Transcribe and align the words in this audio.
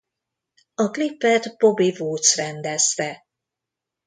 A 0.75 0.89
klipet 0.89 1.55
Bobby 1.57 1.95
Woods 1.97 2.35
rendezte. 2.35 3.25